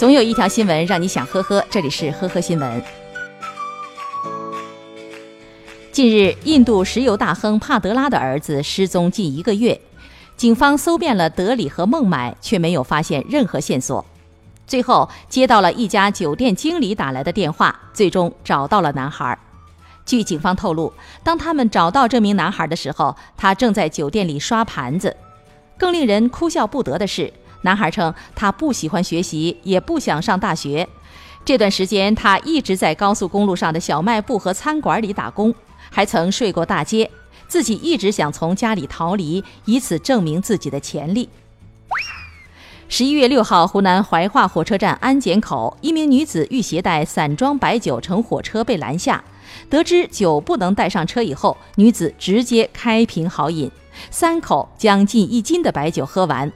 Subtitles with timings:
[0.00, 2.82] 总有一条新闻让你想呵呵，这里是呵呵新闻。
[5.92, 9.78] 近日，印度石油大亨帕德拉的儿子失踪近一个月，
[10.38, 14.02] 警方搜遍了德里和孟买，却没有发现任何线索。
[14.66, 19.38] 最后，接到了一家酒店经理打来的电话，最终找到了男孩。
[20.06, 20.90] 据警方透露，
[21.22, 25.14] 当他们找到这名男孩的时候，他正在酒店里刷盘子。
[25.76, 27.30] 更令人哭笑不得的是。
[27.62, 30.88] 男孩称，他不喜欢学习，也不想上大学。
[31.44, 35.54] 这段时间，他一直在高速公路上的小卖部和餐馆里打工，
[35.90, 37.10] 还曾睡过大街。
[37.48, 41.28] 自己一直想从家里逃离，以此证明自己的潜力。
[42.88, 49.24] 十一月六号，湖南怀化火车站安检口，一名女子欲携带散装白酒乘火车被拦下，
[49.68, 53.70] 得知酒不能带上车以后，女子直接开瓶豪饮，
[54.10, 56.52] 三口将近一斤的白酒喝完。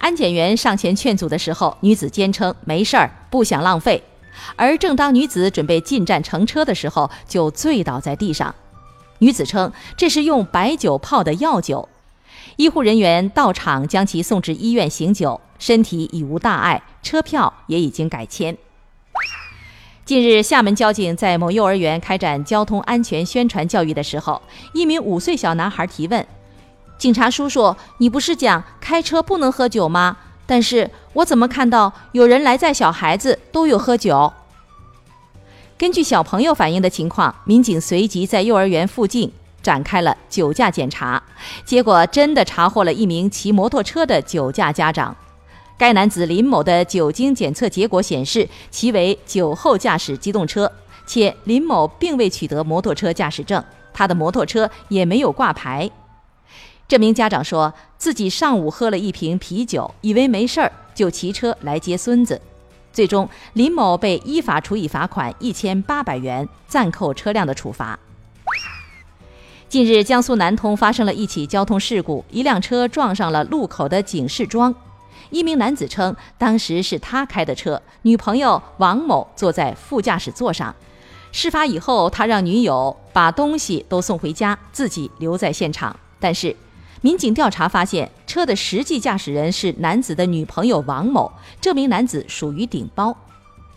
[0.00, 4.02] 安检员上前劝阻的时候，女子坚称没事儿，不想浪费。
[4.56, 8.54] 而正当女子准备进站乘车的时候，就醉倒在地上。
[9.18, 11.86] 女子称这是用白酒泡的药酒。
[12.56, 18.56] 医护人员到场将其送至医院醒酒，身体已无大碍，车票也已经改签。
[20.06, 24.40] 近日，厦门交警在某幼儿园开展交通安全宣传教育的时候，
[24.72, 26.26] 一名五岁小男孩提问。
[27.00, 30.18] 警察叔叔，你不是讲开车不能喝酒吗？
[30.44, 34.30] 但是我怎么看到有人来载小孩子都有喝酒？
[35.78, 41.22] 根据小朋友反映的情况，民警随即在幼儿园附近展开了酒驾检查，
[41.64, 45.16] 结果真的查获了一名骑摩托车的酒驾家长。
[45.78, 50.70] 该男子林某的酒精检测结果显示，其为酒后驾驶机动车，
[51.06, 55.90] 且林某并未取得摩托车驾驶证，他的摩托车也没有挂牌。
[56.90, 62.42] 这名家长说自己上午喝了一瓶啤酒，以为没事儿，就骑车来接孙子。
[62.92, 67.96] 最终，林某被依法处以罚款一千八百元、暂扣车辆的处罚。
[69.68, 74.74] 近日，江苏南通发生了一起交通事故，一辆车撞上了路口的警示桩。
[75.30, 80.74] 一名男子称，当时是他开的车，女朋友王某坐在副驾驶座上。
[81.30, 86.56] 事发以后，他让女友把东西都送回家，自己留在现场，但是。
[87.02, 91.32] 民警调查发现，车的实际驾驶人是男子的女朋友王某。
[91.58, 93.16] 这名男子属于顶包。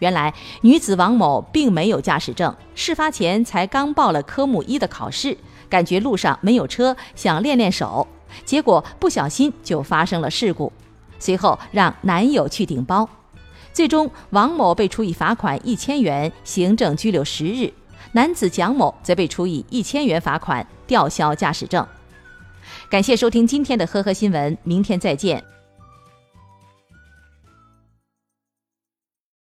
[0.00, 5.38] 原来，女子王某并没有驾驶证，事发前才刚报了科目一的考试，
[5.68, 8.04] 感觉路上没有车，想练练手，
[8.44, 10.72] 结果不小心就发生了事故。
[11.20, 13.08] 随后让男友去顶包，
[13.72, 17.72] 最终王某被处以罚款一千元、行政拘留十日，
[18.10, 21.86] 男子蒋某则被处以一千元罚款、吊销驾驶证。
[22.92, 25.42] 感谢收听今天的呵呵新闻，明天再见。